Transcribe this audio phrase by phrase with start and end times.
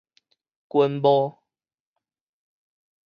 [0.67, 1.43] 軍帽